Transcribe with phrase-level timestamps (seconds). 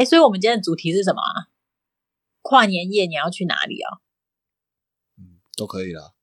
[0.00, 1.52] 哎，所以我们今天的主题是什么啊？
[2.40, 4.00] 跨年夜你要去哪里啊？
[5.18, 6.14] 嗯，都可以啦。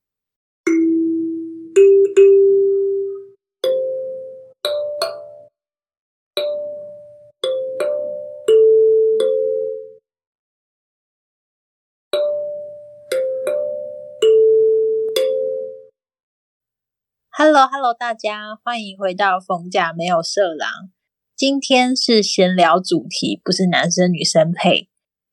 [17.29, 20.89] Hello，Hello，大家欢迎回到逢甲没有色狼。
[21.37, 24.89] 今天是闲聊主题，不是男生女生配。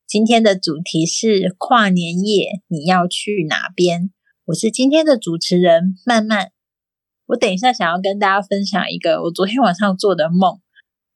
[0.06, 4.10] 今天的主题是跨年夜，你要去哪边？
[4.44, 6.52] 我是今天的主持人曼曼。
[7.28, 10.60] 我等一下想要跟大家分享一个我昨天晚上做的梦，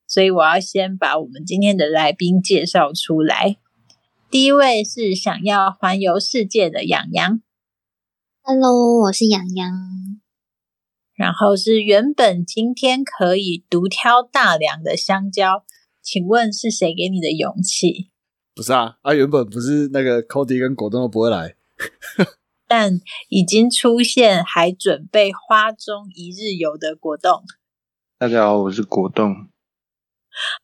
[0.07, 3.57] 所以我要先把我们今天的来宾介绍出来。
[4.31, 7.39] 第一位是想要环游世界的洋洋。
[8.41, 9.71] Hello，我是洋洋。
[11.19, 15.65] 然后是原本今天可以独挑大梁的香蕉，
[16.01, 18.09] 请问是谁给你的勇气？
[18.55, 21.57] 不是啊，啊，原本不是那个 Cody 跟果冻都不会来，
[22.69, 27.43] 但已经出现，还准备花中一日游的果冻。
[28.17, 29.49] 大家好，我是果冻。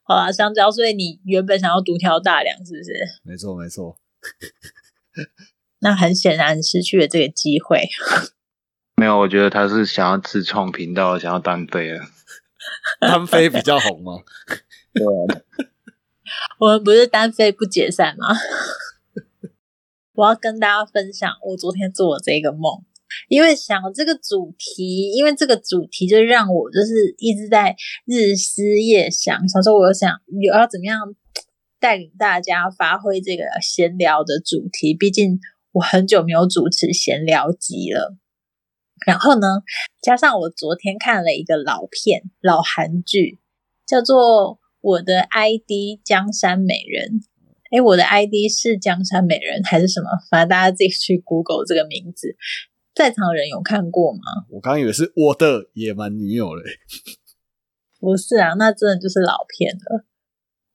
[0.04, 2.94] 好啊，香蕉，所以你原本想要独挑大梁，是不是？
[3.24, 4.00] 没错，没错。
[5.84, 7.90] 那很显然失去了这个机会。
[8.98, 12.02] 没有，我觉得他是想要自创频道，想要单飞了。
[13.00, 14.24] 单飞比较红吗？
[14.94, 15.42] 对啊。
[16.60, 18.36] 我们不是单飞不解散吗？
[20.16, 22.84] 我要跟大家分享我昨天做的这个梦，
[23.28, 30.10] 因为想这个主题，因为这个主题就让我就是一直在日思夜想，想说我想
[30.42, 30.98] 有要怎么样
[31.80, 34.94] 带领大家发挥这个闲聊的主题。
[34.94, 35.40] 毕竟
[35.74, 38.16] 我很久没有主持闲聊集了。
[39.06, 39.48] 然后呢，
[40.02, 43.40] 加上我昨天看了一个老片、老韩剧，
[43.86, 47.10] 叫做《我的 ID 江山美人》。
[47.72, 50.10] 哎，我的 ID 是江山美人还是什么？
[50.30, 52.36] 反正大家自己去 Google 这个名字。
[52.94, 54.22] 在场人有看过吗？
[54.50, 56.64] 我刚以为是我的野蛮女友嘞。
[58.00, 60.06] 不是啊，那真的就是老片了。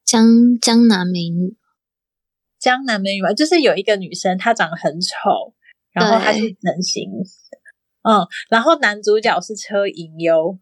[0.05, 0.27] 江
[0.61, 1.57] 江南美女，
[2.59, 5.55] 江南美女嘛，就是有一个女生，她长得很丑，
[5.93, 7.09] 然后她去整形。
[8.03, 10.59] 嗯，然后男主角是车银优，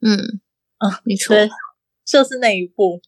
[0.00, 0.40] 嗯，
[0.78, 1.36] 啊，没错，
[2.04, 3.00] 就是那一部。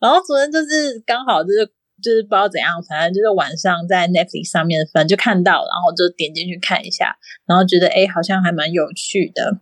[0.00, 1.64] 然后昨天就是刚好就是
[2.02, 7.16] 就是不知道怎样，反正就是晚上在 Netflix 上面，反正就看到，然后就点进去看一下，
[7.46, 9.60] 然后觉得哎，好像还蛮有趣的，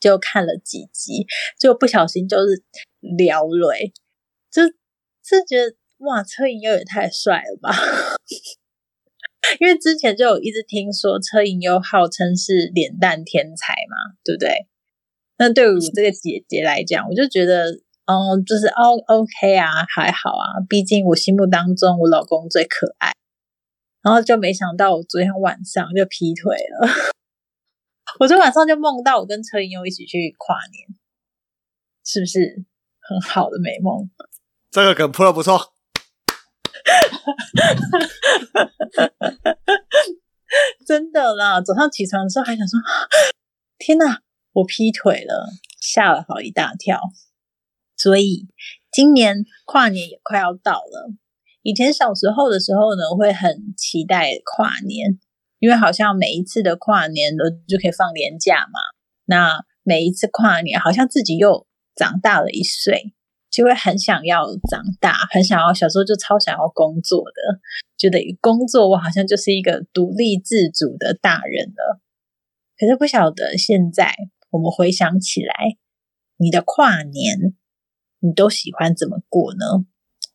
[0.00, 1.26] 就看了几集，
[1.60, 2.64] 就不小心就是
[3.16, 3.92] 聊累，
[4.50, 7.72] 就就觉得哇，车银优也太帅了吧。
[9.58, 14.68] 因为之前就有一直听说车银优号称是脸蛋天才嘛，对不对？
[15.38, 17.72] 那对于我这个姐姐来讲，我就觉得，
[18.04, 20.60] 嗯，就是 O OK 啊，还好啊。
[20.68, 23.12] 毕竟我心目当中，我老公最可爱。
[24.02, 26.88] 然后就没想到，我昨天晚上就劈腿了。
[28.20, 30.98] 我昨天晚上就梦到我跟车银优一起去跨年，
[32.04, 32.64] 是不是
[33.00, 34.10] 很好的美梦？
[34.70, 35.72] 这个梗铺的不错。
[40.86, 41.60] 真的啦！
[41.60, 42.80] 早上起床的时候还想说
[43.78, 47.00] ：“天哪，我劈腿了！”吓了好一大跳。
[47.96, 48.48] 所以
[48.90, 51.12] 今年跨年也快要到了。
[51.62, 55.18] 以前小时候的时候呢，会很期待跨年，
[55.58, 58.80] 因为好像每一次的跨年都就可以放年假嘛。
[59.26, 63.12] 那每一次跨年，好像自己又长大了一岁。
[63.50, 67.60] 就会很想要长大，很想要小时候就超想要工作的，
[67.98, 72.00] 觉得工作我好像就是一个独立自主的大人了。
[72.78, 74.14] 可是不晓得现在
[74.50, 75.54] 我们回想起来，
[76.36, 77.54] 你的跨年
[78.20, 79.84] 你都喜欢怎么过呢？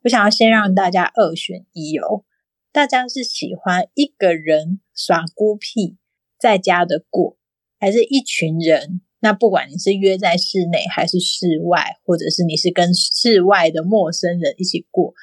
[0.04, 2.26] 我想要先让大家二选一哦，
[2.72, 5.98] 大家是喜欢一个人耍孤僻
[6.38, 7.38] 在家的过，
[7.80, 9.02] 还是一群人？
[9.26, 15.16] 那不管你是约在室内还是室外，或者是你是跟室外的陌生人一起过，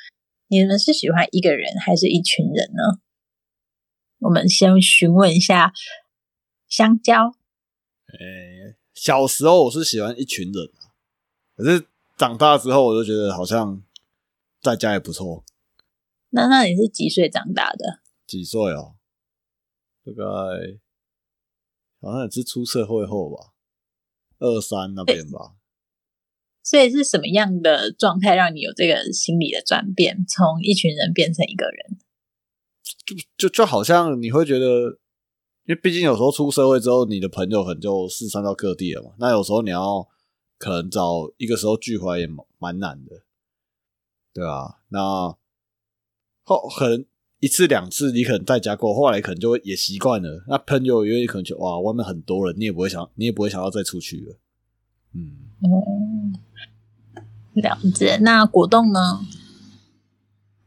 [0.48, 2.98] 你们是喜欢一个人还是一群人呢？
[4.18, 5.72] 我们先询问一下
[6.66, 7.28] 香蕉。
[8.08, 10.68] 诶，小时候我是喜欢一群人
[11.54, 11.86] 可是
[12.18, 13.84] 长大之后我就觉得好像
[14.60, 15.44] 在家也不错。
[16.30, 18.00] 那那你是几岁长大的？
[18.26, 18.96] 几岁哦？
[20.04, 20.24] 大概
[22.00, 23.51] 好像也是出社会后吧。
[24.42, 25.54] 二三那边吧，
[26.64, 31.98] 所以是什么样的状态让你有这个心理的转变，从一群人变成一个人？
[33.06, 34.98] 就就就好像你会觉得，
[35.64, 39.12] 因为毕竟有时候出社会之后，你的朋友可能就四散到各地了嘛。
[39.18, 40.08] 那有时候你要
[40.58, 42.28] 可能找一个时候聚会也
[42.58, 43.22] 蛮难的。
[44.34, 45.36] 对啊，那
[46.42, 47.06] 后可能
[47.42, 50.44] 一次两次你可能在家过，后来可能就会也习惯了。
[50.46, 54.38] 那朋友因为可能就哇，外面很多人，你也不会想，你也不会想要再出去了。
[55.12, 55.82] 嗯，哦，
[57.54, 58.16] 了解。
[58.18, 59.00] 那果冻呢？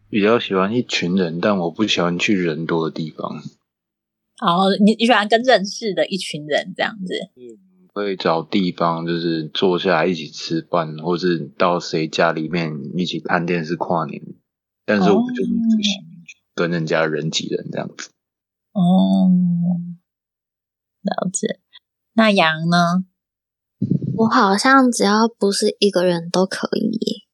[0.09, 3.41] 比较喜欢一群人，但我不喜欢去人多的地方。
[4.41, 7.13] 哦，你你喜欢跟认识的一群人这样子？
[7.37, 7.63] 嗯
[7.93, 14.21] 会找地方就是坐下来一起吃饭，或是到谁家里面一起看电视跨年。
[14.85, 16.04] 但是我就是不喜欢
[16.55, 18.09] 跟人家人挤人这样子。
[18.71, 19.29] 哦，
[21.01, 21.59] 了解。
[22.13, 23.03] 那羊呢？
[24.17, 27.25] 我好像只要不是一个人都可以。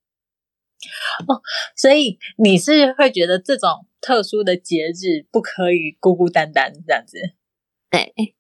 [1.28, 1.44] 哦，
[1.78, 7.20] 所以你是会觉得这种特殊的节日不可以孤孤单单这样子？
[7.92, 8.36] 对，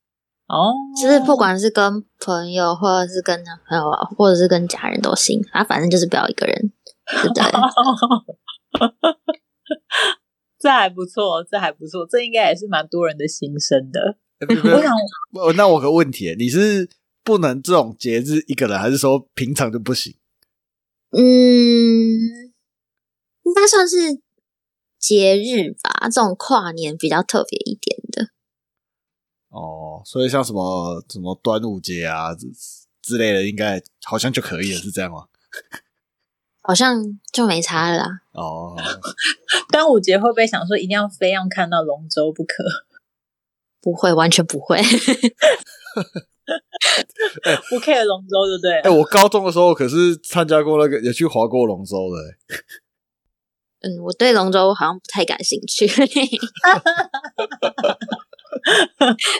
[0.47, 6.73] 哦，就是不管是跟朋友，或者是跟男朋友，或者是跟家人都行啊，反正就是不要一个人，
[7.21, 7.43] 对不对？
[10.61, 14.17] 这还不错，这还不错，这应该也是蛮多人的心声的。
[14.47, 14.95] 我想，
[15.55, 16.87] 那我个问题，你是
[17.23, 20.15] 不能这种节日一个人，还是说平常就不行？
[21.09, 21.19] 嗯，
[23.43, 24.21] 应该算是
[24.99, 28.29] 节日吧，这种跨年比较特别一点的。
[29.49, 32.47] 哦，所以像什么什么端午节啊之
[33.01, 35.25] 之类的，应该好像就可以了，是这样吗？
[36.61, 37.01] 好像
[37.33, 38.05] 就没差了。
[38.33, 38.75] 哦，
[39.71, 42.63] 端午节会不会想说一定要非要看到龙舟不可？
[43.81, 44.77] 不会，完全不会。
[47.69, 48.79] 不 care 龙舟，对不对？
[48.81, 52.17] 哎，我高中的时候可是参加过那个，也去划过龙舟的。
[53.81, 55.87] 嗯，我对龙舟好像不太感兴趣。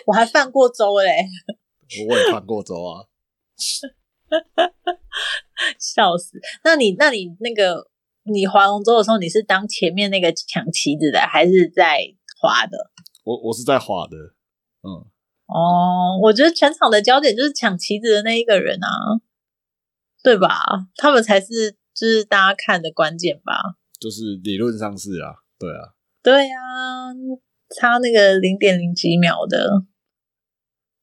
[0.08, 1.28] 我还泛过舟嘞，
[2.10, 3.06] 我也泛过舟啊。
[5.80, 6.40] 笑死！
[6.64, 7.88] 那你那你那个
[8.24, 12.00] 你划龙舟的时候，你是当前面那个抢旗子的，还是在
[12.42, 12.78] 划的？
[13.24, 14.18] 我我是在划的，
[14.84, 15.06] 嗯。
[15.54, 19.20] 哦，我觉得全场的焦点就是抢旗子的那一个人啊，
[20.24, 20.64] 对吧？
[20.96, 23.76] 他们才是就是大家看的关键吧？
[24.00, 25.92] 就是理论上是啊，对啊，
[26.24, 27.12] 对啊，
[27.76, 29.84] 差那个零点零几秒的，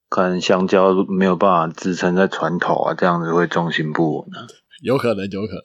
[0.09, 4.45] 可能香蕉没有办法支撑在船头啊，这样子会重心不稳啊，
[4.83, 5.63] 有可能，有可能。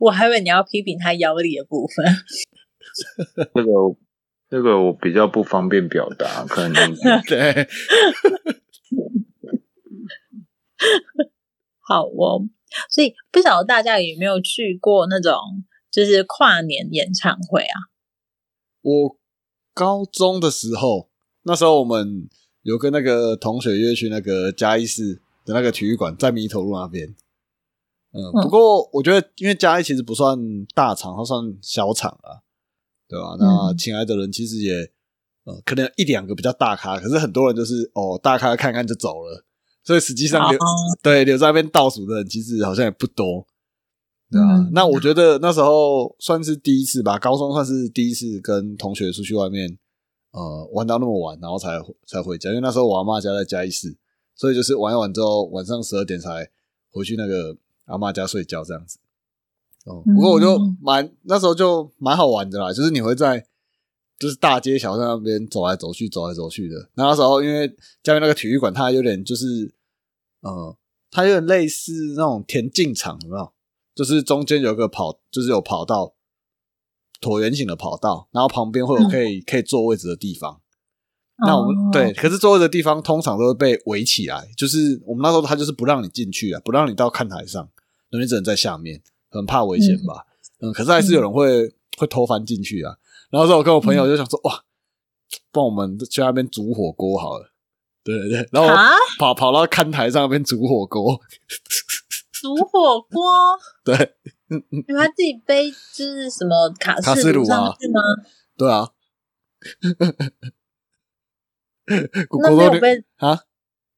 [0.00, 2.04] 我还以为你要批评他腰力的部分，
[3.54, 3.70] 这个。
[4.50, 6.92] 这个我比较不方便表达，可能
[7.28, 7.54] 对。
[11.86, 12.42] 好哦，
[12.90, 15.32] 所以不晓得大家有没有去过那种
[15.88, 17.78] 就是跨年演唱会啊？
[18.82, 19.16] 我
[19.72, 21.09] 高中的时候，
[21.50, 22.28] 那时候我们
[22.62, 27.14] 有跟那个同学约去那个嘉义市的那个体育馆，在弥头路那边。
[28.12, 30.38] 嗯，不过我觉得，因为嘉义其实不算
[30.74, 32.40] 大厂，它算小厂啊。
[33.08, 33.34] 对吧？
[33.40, 34.72] 那请来的人其实也，
[35.42, 39.44] 呃，可能一两个比较大咖，可是很多人就是哦，大咖看看就走了，
[39.82, 40.56] 所以实际上留
[41.02, 43.44] 对留在那边倒数的人其实好像也不多，
[44.30, 44.68] 对吧？
[44.72, 49.76] 那我觉得那时候算是第一次吧，高中算是第一次跟同学出去外面，
[50.32, 53.96] 呃，玩到那么晚，然后才才回家，因为那时候我阿妈家在嘉义市，
[54.34, 56.48] 所以就是玩一玩之后，晚上十二点才
[56.90, 57.56] 回去那个
[57.86, 58.98] 阿妈家睡觉这样子。
[59.86, 63.44] 哦，不过我就蛮那时候就蛮好玩的啦，就是你会在
[64.18, 66.90] 就是大街小巷那边走来走去，走来走去的。
[66.94, 69.74] 那时候因为嘉义那个体育馆，它有点就是，
[70.42, 70.76] 呃，
[71.10, 73.52] 它有点类似那种田径场，有没有？
[73.94, 76.14] 就是中间有个跑，就是有跑道，
[77.20, 80.60] 椭圆形的跑道，然后旁边会有可以可以坐位置的地方。
[81.46, 87.68] 那我们对，可是座位的地方通常都会被围起来，就是我们那时候他就是不让你进去啊，不让你到看台上，
[88.10, 89.02] 那你只能在下面。
[89.32, 90.26] 很怕危险吧？
[90.60, 92.96] 嗯，可是还是有人会会偷翻进去啊。
[93.30, 94.64] 然后说，我跟我朋友就想说，哇，
[95.52, 97.52] 帮我们去那边煮火锅好了。
[98.02, 98.68] 对对对，然后
[99.20, 101.20] 跑跑到看台上那边煮火锅，
[102.32, 103.22] 煮火锅。
[103.84, 104.14] 对，
[104.70, 107.66] 你们自己背就是什么卡卡式炉啊？
[107.66, 107.74] 吗？
[108.56, 108.90] 对啊。
[112.42, 113.40] 那没有被啊？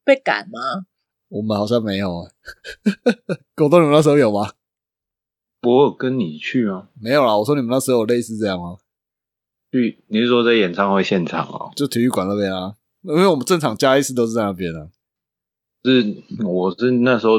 [0.04, 0.86] 被赶吗？
[1.28, 2.30] 我们好像没有啊。
[3.56, 4.52] 狗东，你们那时候有吗？
[5.62, 6.88] 我跟你去吗？
[7.00, 8.76] 没有啦，我说你们那时候有类似这样吗？
[9.70, 11.70] 去，你是说在演唱会现场哦？
[11.74, 14.90] 就体育馆那边啊，因为我们正常加一次都是在那边啊。
[15.84, 17.38] 是，我是那时候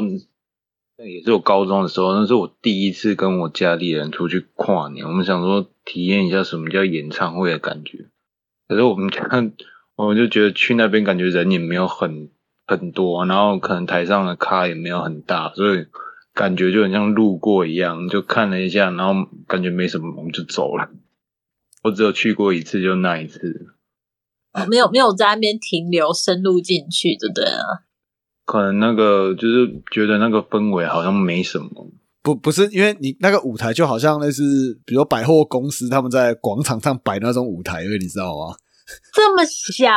[0.96, 8.06] 那也是我高中的时候，那是我第一次跟我家里人出去跨年，我们想说体验一下什么叫演唱会的感觉。
[8.68, 9.52] 可是我们看，
[9.96, 12.30] 我们就觉得去那边感觉人也没有很
[12.66, 15.86] 很多，然后可能台上的咖也没有很大，所以。
[16.34, 20.90] 感觉就很像路过一样，就看了一下，然后感觉没什么，我们就走了。
[21.84, 23.68] 我只有去过一次，就那一次。
[24.52, 27.86] 哦没有没有在那边停留，深入进去，对不对啊？
[28.44, 31.90] 可能那个就是觉得那个氛围好像没什么，
[32.22, 38.54] 不不是因为你那个舞台就好像类似，比如百货公司他们在广场上摆那种舞台，因为你知道吗？
[39.14, 39.90] 这么小，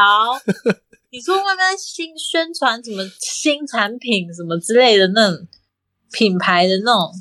[1.10, 5.46] 你说外面新宣传什么新产品什么之类的那种
[6.12, 7.12] 品牌的那种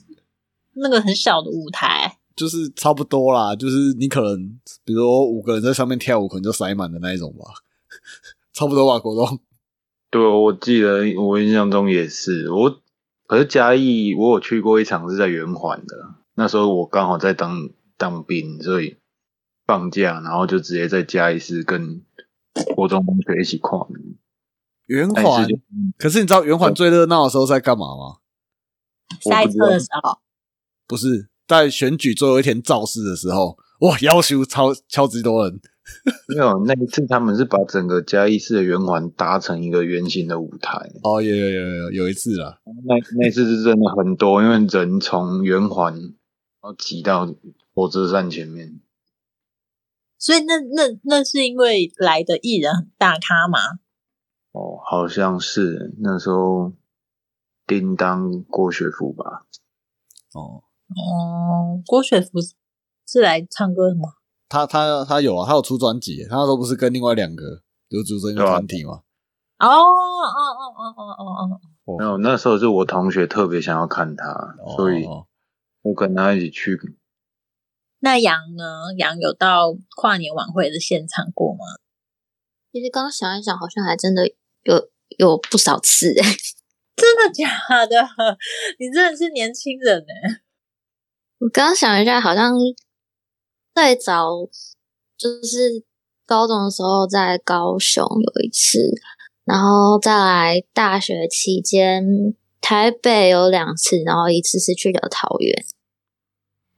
[0.74, 7.46] 那个很小的舞台，就是差不多啦，就是你可能比如说五个人在上面跳舞，可能就塞满的那一种吧，
[8.54, 9.40] 差不多吧，国栋。
[10.16, 12.80] 对，我记得我印象中也是我，
[13.26, 17.68] 可是嘉义我有去过一场是在圆环的，那时候我刚好在当
[17.98, 18.96] 当兵，所以
[19.66, 22.02] 放假，然后就直接在嘉义市跟
[22.74, 24.16] 国中同学一起跨年。
[24.86, 25.60] 圆环是，
[25.98, 28.16] 可是你知道圆环最热闹的时候在干嘛吗？
[29.20, 30.18] 塞车的时候，
[30.86, 35.60] 不是在选举最后一天造势的时候，哇，要求超超级多人，
[36.28, 46.12] 没有那一次他们是把整个嘉义市的圆环搭成一个圆形的舞台，哦，有有有有有一次啊，那那次是真的很多，因为人从圆环然
[46.60, 47.32] 后挤到
[47.72, 48.80] 火车站前面。
[50.18, 53.58] 所以那那那是因为来的艺人很大咖吗？
[54.52, 56.72] 哦，好像是那时候
[57.66, 59.46] 叮当郭雪芙吧？
[60.34, 62.40] 哦，哦，郭雪芙
[63.06, 64.14] 是来唱歌的吗？
[64.48, 69.02] 他他他有啊，他有出专辑，他那时候不是跟另外两个有组成一个团体吗？
[69.58, 70.40] 哦哦哦
[70.76, 74.28] 哦哦哦哦，没有，那时候是我同学特别想要看他，
[74.64, 75.26] 哦所以哦
[75.82, 76.78] 我跟他一起去。
[78.00, 78.64] 那杨呢？
[78.98, 81.64] 杨有到跨年晚会的现场过吗？
[82.70, 84.26] 其实刚刚想一想，好像还真的
[84.64, 84.88] 有
[85.18, 86.36] 有不少次哎。
[86.94, 88.08] 真的假的？
[88.78, 90.12] 你真的是年轻人呢、
[91.38, 92.52] 我刚刚想一下，好像
[93.76, 94.30] 最早
[95.18, 95.84] 就是
[96.24, 98.78] 高中的时候在高雄有一次，
[99.44, 102.02] 然后再来大学期间
[102.58, 105.66] 台北有两次，然后一次是去了桃园。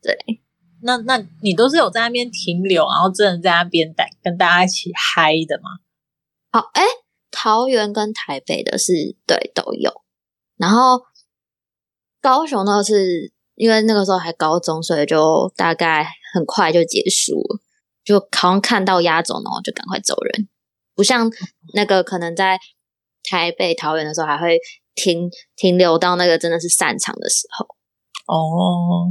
[0.02, 0.42] 对，
[0.82, 5.78] 那那你都是有在那边停留，然后真的在那边带跟大家一起嗨的吗？
[6.50, 6.82] 好，哎，
[7.30, 10.02] 桃园跟台北的是对都有，
[10.56, 11.04] 然后
[12.20, 17.60] 高雄那个是因为那个时候还高中，所以就大概很快就结束了，
[18.04, 20.48] 就好像看到压轴，然后就赶快走人，
[20.94, 21.30] 不像
[21.74, 22.58] 那个可能在
[23.22, 24.58] 台北、桃园的时候还会
[24.94, 27.66] 停停留到那个真的是散场的时候。
[28.26, 29.08] 哦，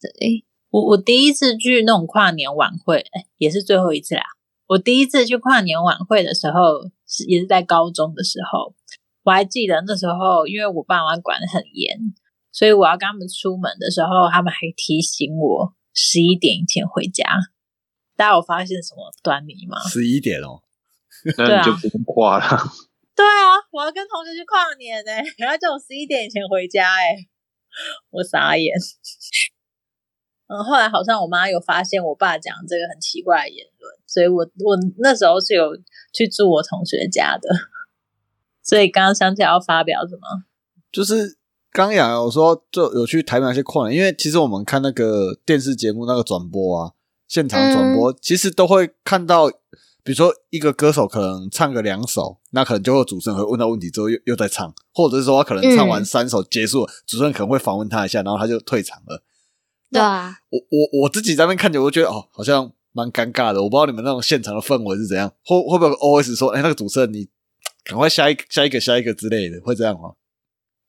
[0.00, 4.22] 对，我我第一次去那种跨年晚会，哎，也是最后一次啦。
[4.66, 8.74] 我第一次去跨年晚会的时候，是也是在高中的时候。
[9.24, 11.98] 我还记得那时候，因为我爸妈管得很严，
[12.52, 17.26] 所以我要跟他们出门的时候，他们还提醒我十一点以前回家。
[18.14, 19.78] 大家有发现什么端倪吗？
[19.88, 20.62] 十一点哦，
[21.36, 22.44] 那你就不用跨了。
[23.18, 27.16] 对啊，我要跟同学去跨年呢、然后叫我十一点以前回家、哎，
[28.10, 28.72] 我傻眼。
[30.46, 35.76] 嗯，后来好像我妈有发现我爸讲这个很奇怪的言论，所以我我那时候是有
[36.12, 37.48] 去住我同学家的。
[38.62, 40.44] 所以刚刚想起来要发表什么？
[40.90, 41.37] 就是
[41.78, 46.90] 刚雅有说就有去台北那些跨年，因为其实我们看那个电视节目那个转播啊，
[47.28, 49.48] 现场转播、其实都会看到，
[50.02, 59.22] 比如说一个歌手可能唱个两首，那可能就会主持人会问到问题之后又又在唱，或者是说他可能唱完嗯三首结束了，主持人可能会访问他一下，然后他就退场了。
[59.92, 63.62] 对啊，我我我自己在那边看着，我就觉得哦，好像蛮尴尬的。
[63.62, 67.28] 我不知道你们那种现场的氛围是怎样，会会不会有 OS 说，哎，那个主持人你
[67.84, 70.14] 赶快下一个下一个下一个之类的，会这样吗？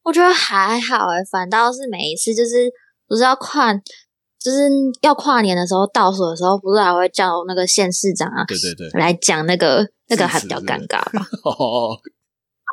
[0.04, 2.72] 我觉得还好诶，反倒是每一次就是
[3.08, 4.70] 不是要跨，就是
[5.02, 11.28] 要跨年的时候倒数的时候，不是还会叫那个县市长啊对对对，来讲那个那个还比较尴尬吧？
[11.44, 11.98] 哦，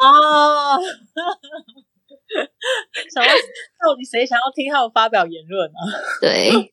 [0.02, 0.78] 哦，
[3.12, 5.80] 想要到底谁想要听他们发表言论啊？
[6.20, 6.50] 对，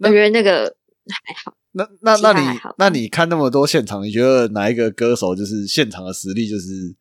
[0.00, 0.74] 我觉得那个
[1.08, 1.54] 还好。
[1.72, 2.40] 那那那你
[2.78, 6.96] 那你看那么多现场，你觉得哪一个歌手就是现场的实力就是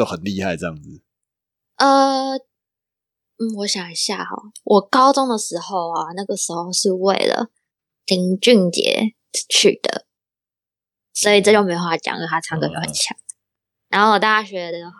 [0.00, 1.02] 就很厉害这样子？
[1.76, 2.38] 呃，
[3.36, 7.50] 嗯，我想一下哈，我高中的时候啊，那个时候是为了
[8.06, 9.14] 林俊杰
[9.46, 10.06] 去的，
[11.12, 13.14] 所以这就没话讲，因为他唱歌就很强。
[13.88, 14.96] 然后我大学的话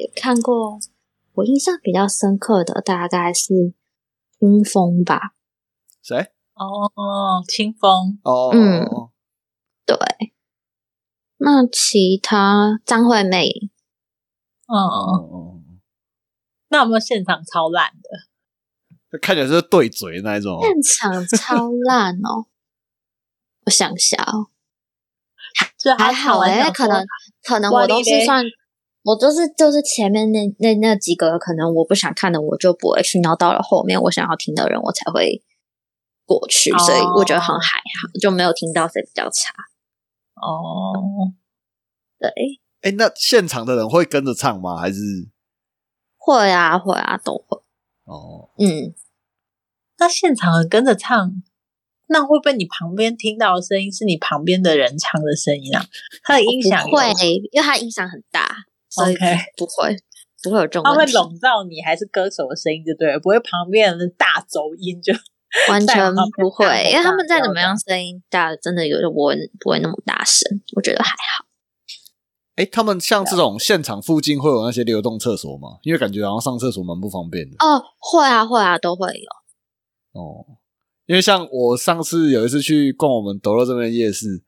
[0.00, 0.80] 有看过，
[1.34, 3.72] 我印象比较深刻的大概是
[4.40, 5.36] 清风吧，
[6.02, 6.16] 谁？
[6.54, 9.10] 哦，清风，哦，嗯哦哦
[9.86, 9.96] 对。
[11.36, 13.70] 那其他张惠妹，
[14.70, 15.60] 嗯，哦哦，
[16.68, 19.18] 那有没有现场超烂的？
[19.18, 20.60] 看起来是对嘴那一种哦。
[20.62, 22.46] 现场超烂哦！
[23.66, 24.46] 我想一下哦，
[25.76, 27.04] 就还好哎、哎，可能
[27.42, 28.44] 可能我都是算，
[29.02, 35.42] 我都是就是前面那那那几个，可能我不想看的我就不会去，然后到了后面我想要听的人我才会
[36.24, 39.52] 过去，所以我觉得很哦还好，就没有听到谁比较差。
[40.36, 41.34] 哦，
[42.20, 42.30] 对，
[42.82, 44.76] 哎，那现场的人会跟着唱吗？
[44.78, 44.98] 还是
[46.16, 47.62] 会啊会啊都会，
[48.04, 48.50] 哦？
[48.58, 48.94] 嗯，
[49.98, 51.42] 那现场人跟着唱，
[52.08, 55.84] 那会不会你旁边听到的声音是你旁边的人唱的声音啊？
[56.22, 57.12] 他的音响会，
[57.52, 59.96] 因为它音响很大，所以 OK 不会
[60.42, 65.12] 不会有这种他会，笼罩你，还是歌手的声音就对了，不会旁边人的大走音就
[65.68, 71.49] 完全不会，因为他们再怎么样声音大，真的有的不会不会那么大声，我觉得还好。
[72.56, 75.78] 哎，他们像这种现场附近会有那些流动厕所吗？
[75.82, 80.20] 因为感觉好像上厕所蛮不方便的哦，会啊会啊都会有。
[80.20, 80.46] 哦。
[81.06, 84.44] 因为像我上次有一次去逛我们斗乐这边的夜市，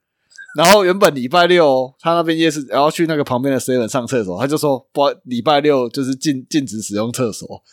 [0.57, 7.65] 然后原本礼拜六他那边夜市，然后去那个旁边的 seven 上厕所，他就说不好，礼拜六就是禁禁止使用厕所。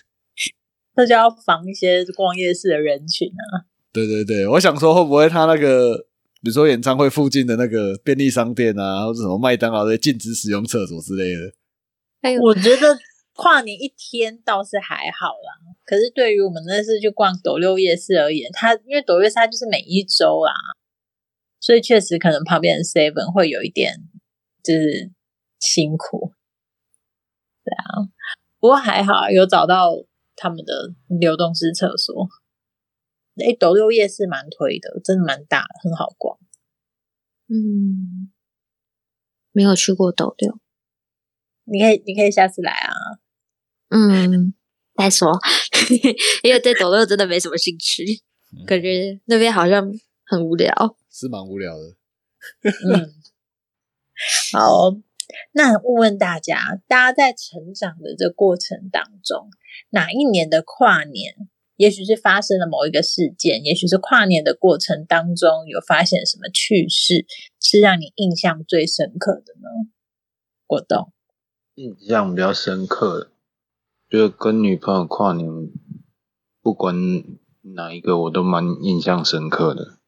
[0.96, 3.68] 那就要防一些逛夜市的人群啊。
[3.92, 6.06] 对对对，我想说会不会他那个，
[6.46, 11.52] 比如说演唱会附近的那个便利商店啊，或者什么麦当劳的禁止使用厕所之类的。
[12.22, 12.96] 还有我觉得
[13.32, 20.52] 跨年一天倒是还好啦，可是对于我们那次去逛斗六夜市而言，它因为斗六夜市它就是每一周啦，
[21.58, 23.96] 所以确实可能旁边的 seven 会有一点
[24.62, 25.10] 就是
[25.58, 26.30] 辛苦。
[27.64, 28.06] 对啊，
[28.60, 29.90] 不过还好有找到
[30.36, 32.28] 他们的流动式厕所。
[33.38, 36.38] 哎，斗六夜市蛮推的，真的蛮大的，很好逛。
[37.48, 38.32] 嗯，
[39.52, 40.58] 没有去过斗六，
[41.64, 42.94] 你可以，你可以下次来啊。
[43.88, 44.54] 嗯，
[44.96, 45.30] 再说，
[46.42, 48.04] 因为对斗六真的没什么兴趣，
[48.66, 49.92] 感觉那边好像
[50.24, 50.96] 很无聊。
[51.10, 51.96] 是蛮无聊的。
[52.62, 53.14] 嗯，
[54.52, 54.96] 好，
[55.52, 59.50] 那问问大家，大家在成长的这过程当中，
[59.90, 67.26] 哪一年的跨年，也许是发生了某一个事件，也许是跨年的过程当中有发现什么趣事，
[67.60, 69.68] 是让你印象最深刻的呢？
[70.66, 71.12] 果冻，
[71.74, 73.30] 印象比较深刻的，
[74.08, 75.48] 就是跟女朋友跨年，
[76.62, 76.94] 不管
[77.74, 79.98] 哪一个我都蛮印象深刻的。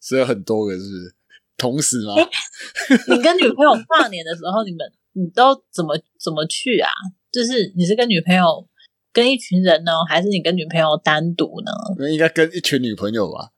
[0.00, 1.14] 是有很多个，是不是？
[1.56, 2.14] 同时吗？
[3.08, 6.90] 你跟女朋友跨年的时候，你们你都怎么怎么去啊？
[7.32, 8.68] 就是你是跟女朋友
[9.16, 11.72] 跟一群人呢，还是你跟女朋友单独呢？
[11.96, 13.48] 那应该跟一群女朋友吧？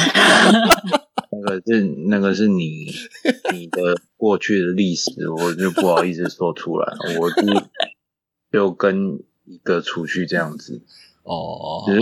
[1.30, 2.86] 那个是那个是你
[3.52, 6.90] 你的过去的历史，我就不好意思说出来。
[7.20, 7.42] 我就
[8.50, 10.82] 就跟一个出去这样子，
[11.22, 12.00] 哦只是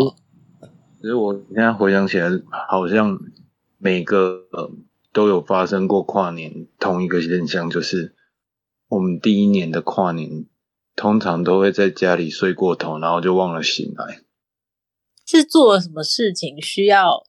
[1.03, 2.31] 只是我现在回想起来，
[2.69, 3.19] 好像
[3.79, 4.71] 每个呃
[5.13, 8.15] 都有发生过跨年同一个现象，就是
[8.87, 10.47] 我们第一年的跨年，
[10.97, 14.23] 通常都会在家里睡过头，然后就忘了醒来。
[15.27, 17.25] 是做了什么事情需要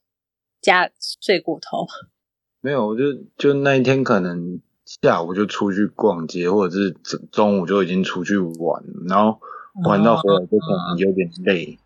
[0.60, 1.86] 加睡过头？
[2.60, 3.04] 没有，我就
[3.36, 9.40] 就那一天可能下午就出去逛街，或者是中中午就已经出去玩，然后
[9.84, 11.78] 玩到回来就可能有点累，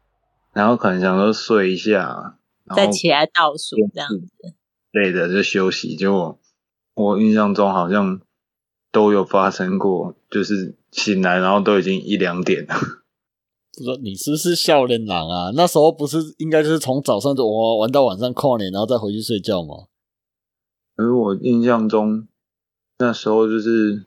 [0.53, 2.39] 然后可能想说睡一下，
[2.75, 4.55] 再起来倒数这样子。
[4.91, 5.97] 累的就休息。
[5.97, 6.39] 结果
[6.95, 8.21] 我印象中好像
[8.97, 12.75] 都有发生过，就是醒来然后都已经一两点了。
[13.77, 15.51] 不知道你是不是笑脸狼啊？
[15.55, 19.89] 那时候不是应该就是从早上就玩玩到晚上跨年，然后再回去睡觉吗？
[20.97, 22.27] 而我印象中
[22.99, 24.07] 那时候就是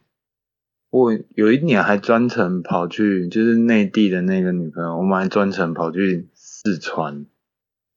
[0.90, 7.28] 我有一年还专程跑去，就是内地的那个女朋友，我们还专程跑去四川，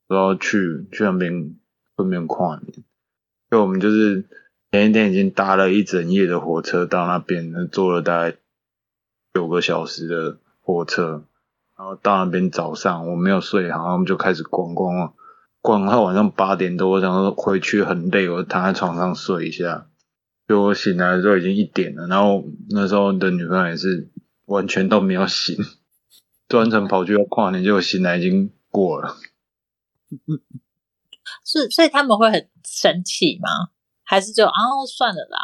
[0.08, 1.56] 然后去去那边
[1.96, 2.84] 顺便跨年。
[3.50, 4.26] 就我们就是
[4.72, 8.38] 前一天已经搭了一整夜的火车到那边，坐了大概
[9.34, 11.24] 九个小时的火车，
[11.76, 15.14] 然后到那边早上我没有睡好，我们就开始逛逛逛。
[15.60, 19.88] 逛到晚上八点多，我想说回去很累，我躺在床上睡一下。
[20.48, 24.10] 就我醒来的时候已经一点了，然后那时候的女朋友也是
[24.46, 25.54] 完全都没有醒，
[26.48, 29.16] 专程跑去要跨年，结果醒来已经过了。
[31.44, 33.68] 是，所以他们会很生气吗？
[34.12, 35.38] 还是就哦算了啦，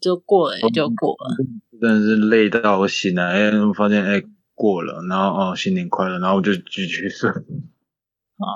[0.00, 1.36] 就过了也就过了。
[1.78, 4.22] 真的是累到我醒来，哎，发现哎
[4.54, 7.28] 过了，然后哦新年快乐，然后我就继续睡。
[8.40, 8.48] 哦，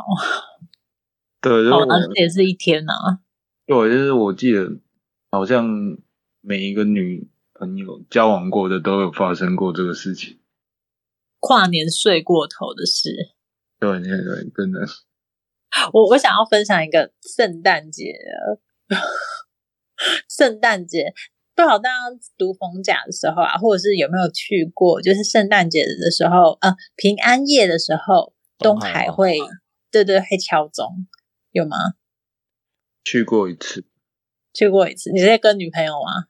[1.42, 2.94] 对，就哦，那这也是一天呐、
[3.66, 4.66] 对，就是我记得
[5.30, 5.68] 好像
[6.40, 10.40] 每一个女朋友交往过的都有发生过这个事情。
[11.38, 13.10] 跨年睡过头的事。
[13.78, 14.80] 对对对，真的。
[15.92, 18.14] 我我想要分享一个圣诞节
[18.88, 18.96] 的，
[20.28, 21.12] 圣诞节
[21.54, 21.96] 不知道大家
[22.36, 25.00] 读逢甲的时候啊，或者是有没有去过？
[25.00, 29.38] 就是圣诞节的时候，呃，平安夜的时候，东东海会，
[29.90, 31.06] 对对，会敲钟，
[31.52, 31.76] 有吗？
[33.04, 33.84] 去过一次，
[34.52, 36.26] 去过一次，你在跟女朋友吗？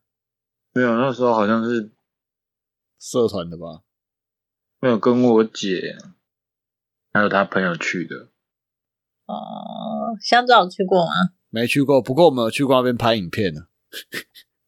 [0.73, 1.93] 没有，那时候好像是
[2.99, 3.83] 社团的吧？
[4.81, 5.97] 没有跟我姐
[7.13, 8.29] 还有她朋友去的。
[9.27, 11.13] 哦、香皂有去过吗？
[11.55, 13.61] 没去过，不过我们有去过那边拍影片呢。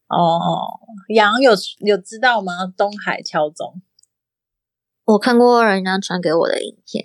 [0.06, 0.38] 哦，
[1.12, 1.50] 杨有
[1.84, 2.72] 有知道吗？
[2.76, 3.82] 东海敲钟，
[5.04, 7.02] 我看过人家传给我的影片，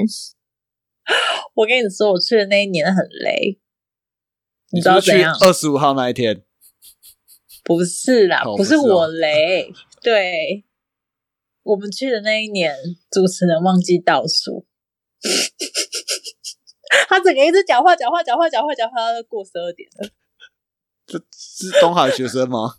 [1.55, 3.59] 我跟你说，我去的那一年很雷，
[4.69, 5.35] 你知道怎样？
[5.41, 6.45] 二十五号那一天？
[7.63, 10.63] 不是啦，哦不是我雷，对，
[11.63, 12.75] 我们去的那一年，
[13.09, 14.67] 主持人忘记倒数，
[17.07, 20.09] 他整个一直讲话讲话讲话讲话讲话，到过十二点了，
[21.05, 22.75] 这是东海学生吗？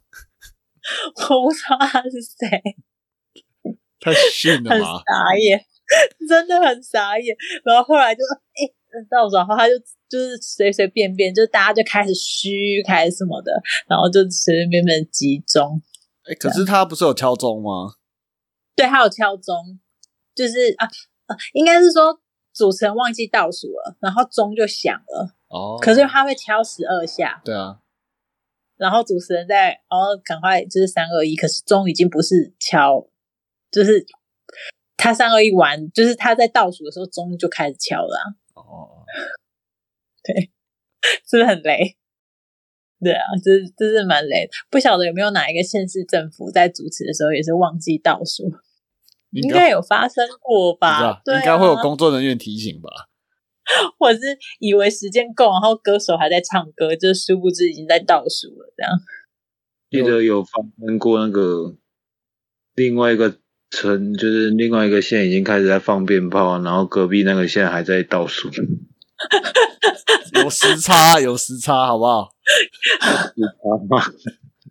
[1.30, 2.48] 我不知道他是谁，
[4.00, 5.02] 太逊了很吧！
[5.06, 5.64] 傻眼，
[6.28, 7.36] 真的很傻眼。
[7.64, 8.20] 然后后来就
[8.54, 8.68] 哎、
[9.08, 9.72] 到时候他就
[10.08, 13.52] 就是随随便便，就大家就开始嘘，开始什么的，
[13.88, 15.80] 然后就随随便便集中。
[16.24, 17.94] 哎，可是他不是有敲钟吗？
[18.76, 19.78] 对，他有敲钟，
[20.34, 20.86] 就是啊
[21.26, 22.20] 啊，应该是说
[22.52, 27.80] 主持人忘记倒数了，然后钟就响了，哦，可是他会敲十二下，对啊，
[28.76, 33.08] 然后主持人在，然后赶快就是三二一，可是钟已经不是敲，
[33.70, 34.04] 就是
[34.96, 39.04] 他三二一完，就是他在倒数的时候，钟就开始敲了、啊，哦，
[41.28, 41.96] 是不是很雷？
[43.02, 44.52] 对啊，这这是蛮雷的。
[44.70, 48.44] 不晓得有没有哪一个县市政府在主持的时候也是忘记倒数，
[49.32, 51.20] 应该有发生过吧道？
[51.24, 52.90] 对、啊，应该会有工作人员提醒吧？
[53.98, 54.18] 我是
[54.58, 58.92] 以为时间够，然后歌手还在唱歌，就殊不知已经在倒数了，这样。
[59.90, 60.50] 记得有发
[60.84, 61.76] 生过那个
[62.74, 63.36] 另外一个
[63.70, 68.50] 村，就是另外一个县已经开始在放鞭炮，然后隔壁那个县还在倒数。
[70.34, 72.30] 有时差，有时差，好不好？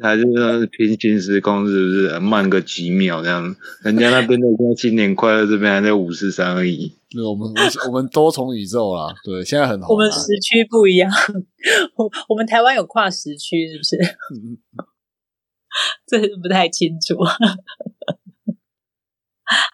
[0.01, 3.55] 还是那平行时空是不是慢个几秒这样？
[3.83, 6.97] 人家那边都在新年快乐，这边还在五四三而已。
[7.09, 9.79] 对，我们我 我们多重宇宙啦，对，现在很。
[9.81, 11.11] 我们时区不一样，
[11.95, 13.97] 我我们台湾有跨时区，是不是？
[14.33, 14.57] 嗯
[16.05, 17.15] 这是不太清楚。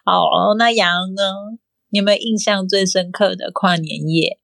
[0.04, 1.22] 好，那杨呢？
[1.90, 4.38] 你有没有印象最深刻的跨年夜？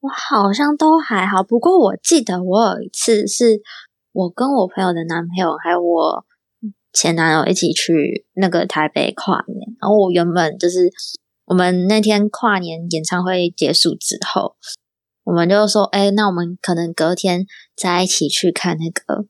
[0.00, 1.42] 我好像都还好。
[1.42, 3.62] 不过我记得我有一次是
[4.12, 6.24] 我跟我朋友的男朋友还有我
[6.92, 10.90] 前男友一起去那个台北跨年，然后我原本就是
[11.44, 14.56] 我们那天跨年演唱会结束之后，
[15.24, 17.46] 我们就说，哎，那我们可能隔天
[17.76, 19.26] 再一起去看那个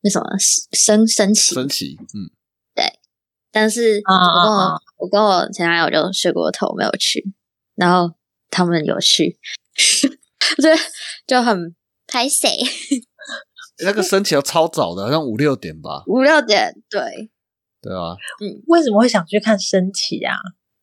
[0.00, 0.26] 那什么
[0.72, 2.30] 升升旗升旗，嗯，
[2.74, 2.98] 对
[3.52, 7.32] 但是啊我跟我、我跟我前男友就睡过头，没有去，
[7.76, 8.14] 然后
[8.50, 9.38] 他们有去，
[10.60, 10.68] 就
[11.26, 12.48] 就很拍谁
[13.84, 16.02] 那个升旗要超早的，好像五六点吧？
[16.06, 17.30] 五六点，对，
[17.80, 18.62] 对啊，嗯。
[18.66, 20.34] 为什么会想去看升旗啊？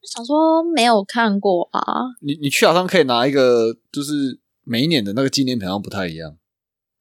[0.03, 1.81] 想说没有看过啊，
[2.21, 6.37] 你你去好像可以拿一个，就是每一年的那个纪念品好像不太一样，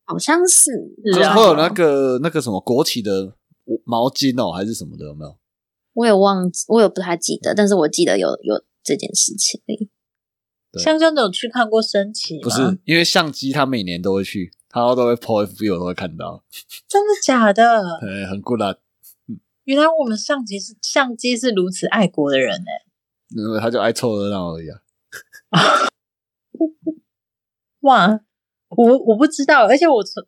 [0.05, 0.73] 好像是，
[1.05, 1.35] 就是啊。
[1.35, 3.35] 会有那个那个什么国旗的
[3.85, 5.37] 毛巾哦，还是什么的，有没有？
[5.93, 9.61] 我也忘记，我也不太记得，但是我记得有有这件事情。
[10.77, 12.41] 香香的有去看过升旗吗？
[12.43, 14.53] 不是，因为相机他每年都会去，
[14.85, 16.45] 他都会 po FB，我都会看到，
[16.87, 17.99] 真的假的？
[18.01, 18.77] 对，很 good 啊，
[19.65, 22.67] 原来我们相机是相机是如此爱国的人呢、
[23.35, 24.79] 因为他就爱凑热闹而已啊。
[27.81, 28.21] 哇，
[28.69, 30.23] 我我不知道，而且我从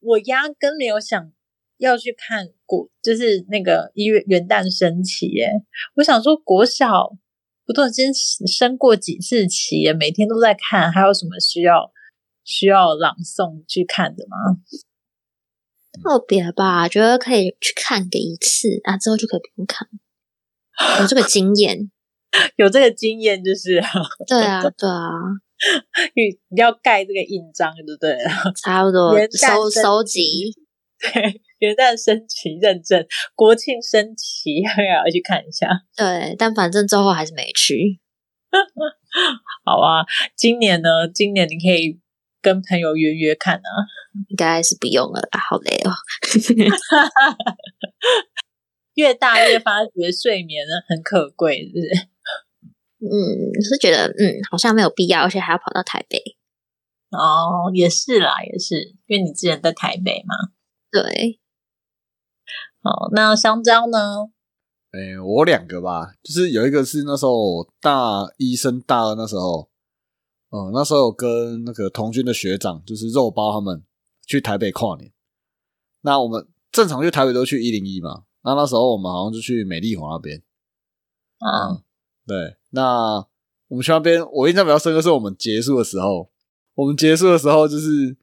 [0.00, 1.32] 我压根没有想
[1.78, 5.50] 要去看国，就是那个一月元旦升旗耶。
[5.94, 7.16] 我想说国小
[7.64, 11.90] 不都已经升过几次旗耶，每天都在看，还有什么需要
[12.44, 14.36] 需要朗诵去看的吗？
[16.02, 19.88] 特别吧，觉得可以去看个一次啊，之后就可以不用看，
[21.00, 21.90] 有这个经验。
[22.56, 23.80] 有这个经验就是
[24.26, 25.08] 对啊， 对啊，
[26.50, 28.52] 你要盖这个印章就对了。
[28.60, 30.52] 差不多收收集。
[30.98, 35.68] 对，元旦升旗认证，国庆升旗 要去看一下。
[35.96, 38.00] 对，但反正最后还是没去。
[39.64, 40.04] 好啊，
[40.36, 41.06] 今年呢？
[41.06, 42.00] 今年你可以
[42.44, 43.68] 跟朋友约约看啊。
[44.28, 45.90] 应该是不用了啦，好累哦。
[48.94, 51.88] 越大越发觉睡眠呢很可贵，是不是？
[53.10, 56.22] 嗯，是觉得嗯好像没有必要，而且还要跑到台北。
[57.10, 60.36] 哦，也是啦，也是，因为你之前在台北嘛。
[60.92, 61.40] 对，
[62.82, 64.28] 哦，那香蕉呢？
[64.92, 69.68] 哎、我两个吧，就是有一个是那时候大一升大二那时候，
[70.54, 73.82] 嗯，那时候有跟那个童军的学长，就是肉包他们
[74.24, 75.12] 去台北跨年。
[76.02, 80.40] 那我们正常去台北都去一零一嘛，那那时候我们好像就去美丽华那边。
[81.40, 81.82] 嗯，
[82.24, 83.16] 对，那
[83.66, 86.30] 我们去那边，我印象比较深刻是我们结束的时候，
[86.76, 88.16] 我们结束的时候就是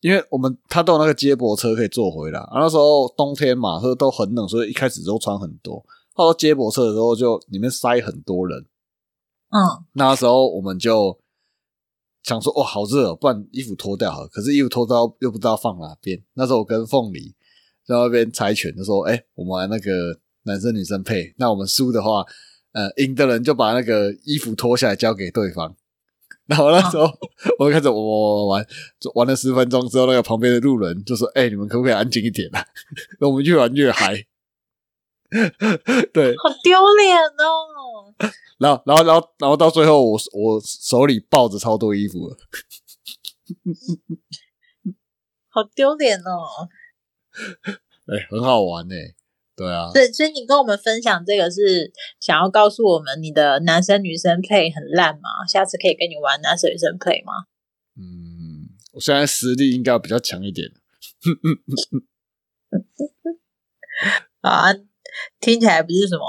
[0.00, 5.82] 因为我们他都有那个接驳车可以坐回来，啊，那时候冬天嘛，所以都很冷，所以一开始都穿很多。
[6.14, 8.66] 到了接驳车的时候，就里面塞很多人，
[9.48, 11.18] 嗯，那时候我们就
[12.30, 14.24] 想说，哇，好热、哦，不然衣服脱掉好。
[14.28, 16.22] 可是衣服脱掉又不知道放哪边。
[16.34, 17.34] 那时候我跟凤梨
[17.84, 22.24] 在那边猜拳，就说，哎、我们玩那个男生女生配，那我们输的话，
[22.72, 25.74] 呃，赢的人就把那个衣服脱下来交给对方。
[26.46, 27.04] 然后那时候
[27.58, 28.66] 我就开始玩玩玩玩，
[29.14, 32.64] 玩了十分钟之后，那个旁边的路人就说：“哎、你们可不可以安静一点啊？”
[33.20, 34.24] 那 我们越玩越嗨。
[36.12, 38.14] 对，好丢脸哦。
[38.58, 42.36] 然后，然后，然后，然后到最后我，我手里抱着超多衣服了。
[45.48, 46.68] 好丢脸哦！
[48.06, 48.94] 哎、很好玩呢、
[49.56, 55.44] 对啊，对，所以你跟我们分享这个是想要告诉我们你的男生女生配很烂吗？
[55.48, 57.32] 下次可以跟你玩男生女生配吗？
[57.96, 60.70] 嗯，我现在实力应该比较强一点。
[64.40, 64.72] 啊，
[65.40, 66.24] 听起来不是什么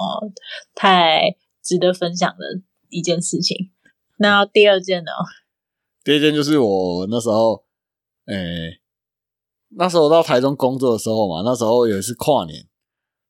[0.75, 3.71] 太值得分享的一件事情。
[4.17, 5.11] 那第二件呢？
[6.03, 7.63] 第二件就是我那时候，
[8.25, 8.79] 诶、
[9.69, 12.67] 那时候到台中工作的时候嘛，那时候有一次跨年，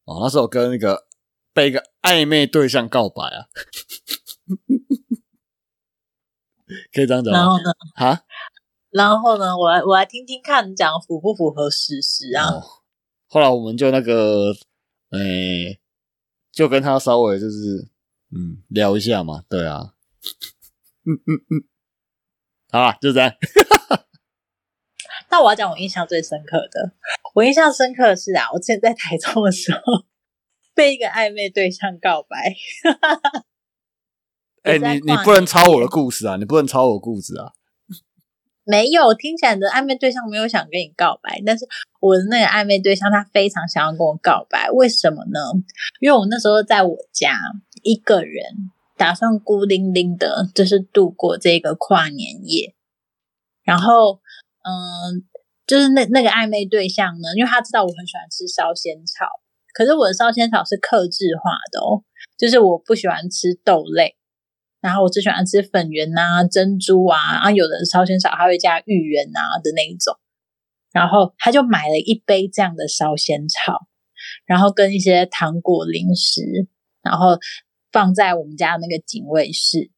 [0.06, 1.06] 哦，那时候跟那个
[1.54, 3.46] 被一个暧昧对象告白啊，
[6.94, 7.40] 可以这样讲吗？
[7.40, 7.64] 然后呢？
[7.96, 8.24] 哈，
[8.90, 9.58] 然后呢？
[9.58, 12.50] 我来我来听听看你讲符不符合事实啊？
[12.52, 12.64] 哦，
[13.28, 14.54] 后来我们就那个，
[15.12, 15.80] 诶、
[16.52, 17.90] 就跟他稍微就是
[18.36, 19.94] 嗯聊一下嘛，对啊，
[21.06, 21.64] 嗯嗯嗯，
[22.70, 23.32] 好啊，就这样。
[25.30, 26.94] 那我要讲我印象最深刻的，
[27.36, 29.80] 我印象深刻的是啊，我之前在台中的时候
[30.74, 32.56] 被一个暧昧对象告白。
[34.64, 36.38] 哎、我在你你不能抄我的故事啊！
[36.38, 37.54] 你不能抄我的故事啊！
[38.64, 41.66] 没有，听起来你的暧昧对象没有想跟你告白，但是
[42.00, 45.40] 我的那个暧昧对象他非常想要跟我告白，为什么呢？
[46.00, 47.38] 因为我那时候在我家
[47.82, 48.44] 一个人，
[48.98, 52.76] 打算孤零零的，就是度过这个跨年夜。
[53.64, 54.20] 然后，
[54.64, 55.26] 嗯，
[55.66, 59.26] 就是那那个暧昧对象呢，因为他知道我很喜欢吃烧仙草，
[59.74, 62.04] 可是我的烧仙草是克制化的哦，
[62.38, 64.16] 就是我不喜欢吃豆类。
[64.82, 70.16] 然后我只喜欢吃粉圆呐、珍珠啊，啊，有的烧仙草还会加芋圆啊的那一种。
[70.92, 73.88] 然后他就买了一杯这样的烧仙草，
[74.46, 76.42] 然后跟一些糖果零食，
[77.02, 77.38] 然后
[77.94, 79.90] 放在我们家那个警卫室，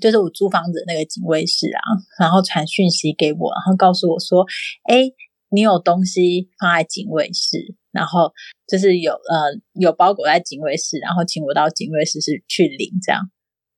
[0.00, 1.80] 就是我租房子的那个警卫室啊，
[2.18, 4.44] 然后传讯息给我，然后告诉我说
[4.90, 5.12] ：“哎，
[5.50, 8.32] 你有东西放在警卫室，然后
[8.66, 13.30] 就是有呃有包裹在警卫室，然后请我到警卫室是去领这样。”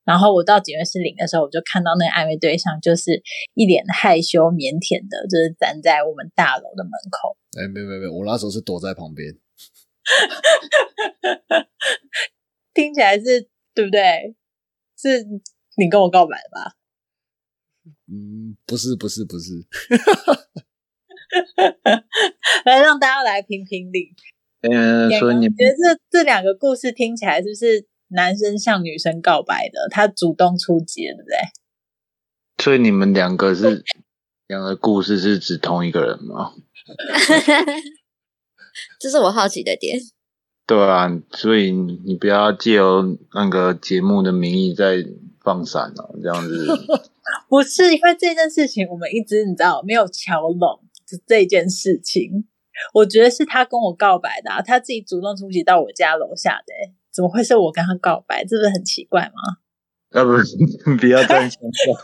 [0.04, 3.22] 然后我到警卫室领的时候，我就看到那个暧昧对象，就是
[3.54, 7.36] 一脸害羞腼腆的，就是站在我们大楼的门口。
[7.58, 9.32] 哎、没有没有没有，我那时候是躲在旁边。
[12.74, 14.34] 听起来是对不对？
[14.98, 15.24] 是
[15.76, 16.76] 你跟我告白的吧？
[18.06, 19.66] 嗯，不是不是不是，
[22.64, 24.14] 来让大家来评评理。
[24.60, 29.88] 嗯，所以你觉得这这两个故事听起来是不是男生向女生告白的？
[29.90, 31.36] 他主动出击了，对不对？
[32.62, 33.84] 所以你们两个是
[34.46, 36.52] 两个故事是指同一个人吗？
[39.00, 39.98] 这是我好奇的点。
[40.66, 45.04] 对啊，所以你你不要借由那个节目的名义在
[45.40, 46.68] 放闪哦，这样子。
[47.48, 52.48] 不是因为这件事情，我们一直你知道没有桥拢这这件事情。
[52.94, 58.44] 我觉得是他跟我告白的、啊，他自己主动出击到我家楼下的、欸，怎么会是我跟他告白？
[58.44, 59.32] 这不是很奇怪吗？
[60.12, 60.32] 要不
[61.00, 61.94] 不要这样想象。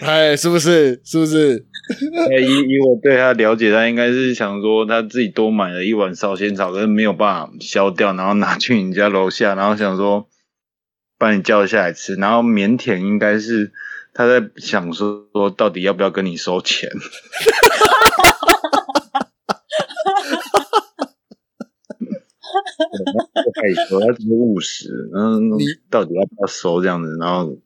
[0.06, 1.00] 哎，是不是？
[1.04, 1.66] 是不是？
[2.30, 10.28] 哎以以我对他了解，他应该是想说他自己多买了一碗烧仙草，可是没有办法消掉，然后拿去你家楼下，然后想说
[11.18, 13.72] 把你叫下来吃，然后腼腆应该是
[14.12, 16.90] 他在想说说到底要不要跟你收钱。
[23.56, 27.56] 害羞，他只是务实，嗯你，到底要不要收这样子，然后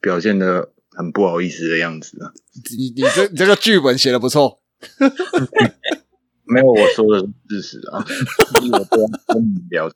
[0.00, 2.32] 表现的很不好意思的样子啊。
[2.76, 4.60] 你你这你这个剧本写的不错，
[6.44, 7.98] 没有，我说的是事实啊，
[8.72, 9.90] 我不要跟你聊。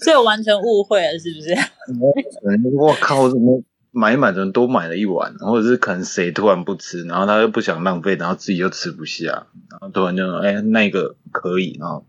[0.00, 1.50] 所以我完全误会了，是不是？
[2.76, 3.62] 我靠我靠，怎么
[3.94, 12.06] 买一买的人都买了一碗，或者是可能谁突然不吃，然后他又不想浪费，然后自己又吃不下，然后突然就哎、那个可以，然后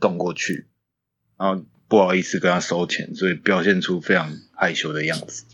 [0.00, 0.66] 动过去，
[1.36, 5.44] 然后不好意思跟他收钱，所以表现出非常害羞的样子。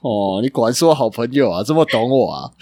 [0.00, 2.52] 哦，你果然是我好朋友啊，这么懂我啊！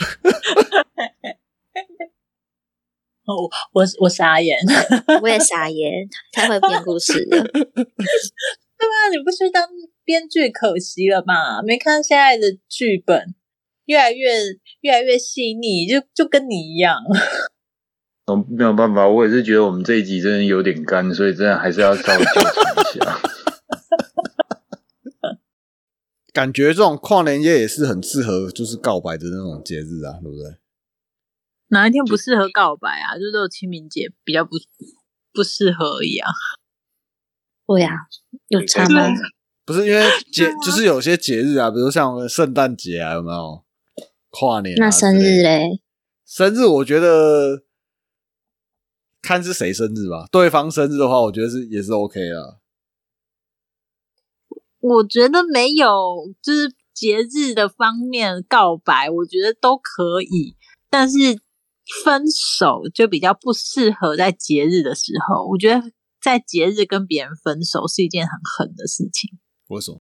[3.26, 4.56] 哦，我我傻眼。
[5.20, 7.42] 我也傻眼，太会编故事了。
[7.52, 7.60] 对
[8.86, 9.66] 啊，你不去当
[10.04, 11.62] 编剧可惜了吧？
[11.62, 13.34] 没看现在的剧本
[13.86, 14.32] 越来越
[14.80, 16.98] 越来越细腻，就就跟你一样。
[18.26, 23.20] 我 没有办法，我也是觉得我们这一集真的有点干，所以真的还是要稍微纠正一下。
[26.32, 30.58] 感觉这种跨年夜也是很适合，就是告白的那种节日啊，对不对？
[31.68, 33.14] 哪一天不适合告白啊？
[33.14, 34.50] 就只有清明节比较不
[35.32, 36.30] 不适合而已啊。
[37.66, 37.90] 对呀、
[38.48, 39.08] 有差吗？
[39.64, 43.64] 不是因为 节，就是有些节日啊，比如像圣诞节啊，有没有？
[44.30, 45.42] 跨年、啊、那生日？
[45.42, 45.80] 嘞？
[46.26, 47.62] 生日我觉得
[49.22, 50.26] 看是谁生日吧。
[50.32, 52.58] 对方生日的话，我觉得是也是 OK 啦。
[54.80, 55.88] 我觉得没有，
[56.42, 60.56] 就是节日的方面告白，我觉得都可以，
[60.90, 61.16] 但是
[62.04, 65.46] 分手就比较不适合在节日的时候。
[65.46, 65.80] 我觉得
[66.20, 69.38] 在节日跟别人分手是一件很狠的事情。
[69.68, 70.00] 为什么？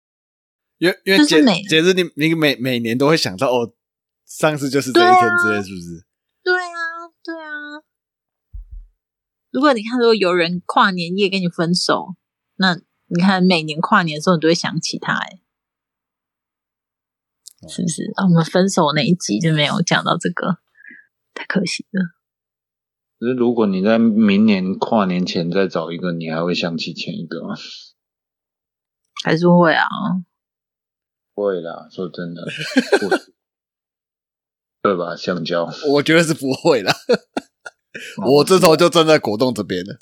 [0.78, 3.72] 因为因为节节日你你每每年都会想到哦，
[4.26, 6.06] 上次就是这一天之类，是不是？
[6.42, 7.82] 对啊，对啊。
[9.50, 12.14] 如果你看，如果有人跨年夜跟你分手，
[12.56, 12.74] 那
[13.06, 15.40] 你看每年跨年的时候，你都会想起他，哎，
[17.66, 18.12] 是不是？
[18.16, 20.58] 啊，我们分手那一集就没有讲到这个，
[21.32, 22.02] 太可惜了。
[23.18, 27.54] 可是如果你在明年跨年前再找一个，你还会想起前一个吗？
[29.24, 29.86] 还是会啊，
[31.34, 32.44] 会啦，说真的，
[33.00, 33.08] 不
[34.82, 35.16] 对 吧？
[35.16, 36.94] 香蕉，我觉得是不会啦。
[38.26, 39.98] 我这时候就站在果冻这边了。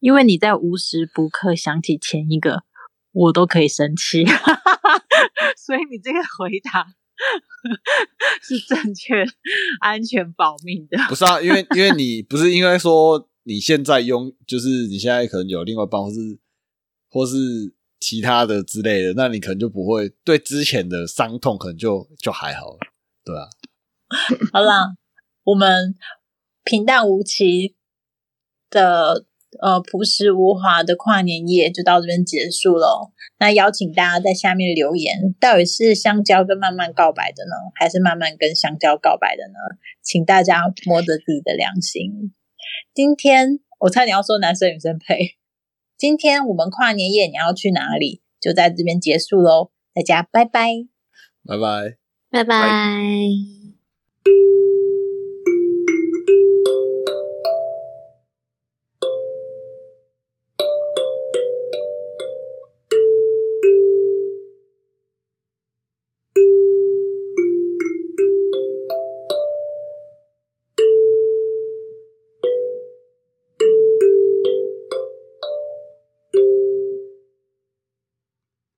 [0.00, 2.64] 因为你在无时不刻想起前一个，
[3.12, 4.24] 我都可以生气，
[5.56, 6.86] 所以你这个回答
[8.42, 9.24] 是正确、
[9.80, 10.98] 安全、保命的。
[11.08, 16.16] 不是啊，因为因为你不是应该说你现在拥，就是你现在可能有另外一半，或是
[17.10, 17.34] 或是
[17.98, 22.78] 其他的之类的，那你可能就不会对之前的伤痛可能就就还好了，
[23.24, 23.48] 对啊。
[24.52, 24.94] 好啦，
[25.44, 25.94] 我们
[26.64, 27.76] 平淡无奇
[28.70, 29.26] 的
[29.60, 33.12] 呃朴实无华的跨年夜就到这边结束喽。
[33.38, 39.58] 那邀请大家在下面留言，到底是香蕉跟慢慢告白的呢，还是慢慢跟香蕉告白的呢？
[40.02, 42.32] 请大家摸着自己的良心。
[42.94, 45.39] 今天我差点要说男生女生配。
[46.00, 50.86] 今天我们跨年夜你要去哪里就在这边结束喽大家拜拜。
[51.44, 51.98] 拜拜。
[52.30, 52.66] 拜拜。